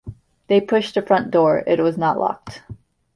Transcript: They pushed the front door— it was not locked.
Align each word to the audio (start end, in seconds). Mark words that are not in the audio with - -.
They 0.47 0.59
pushed 0.61 0.95
the 0.95 1.03
front 1.03 1.29
door— 1.29 1.63
it 1.67 1.79
was 1.79 1.95
not 1.95 2.17
locked. 2.17 2.63